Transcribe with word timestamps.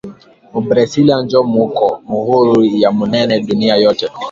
Mu 0.51 0.59
bresila 0.67 1.15
njo 1.23 1.39
muko 1.53 1.85
muhuru 2.09 2.55
ya 2.81 2.89
munene 2.97 3.33
dunia 3.47 3.75
yote 3.83 4.05